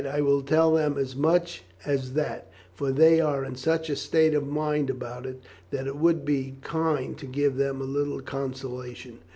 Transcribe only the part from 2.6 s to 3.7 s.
for they are in